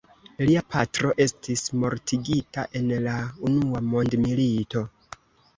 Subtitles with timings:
[0.49, 3.15] Lia patro estis mortigita en la
[3.51, 4.85] unua mondmilito.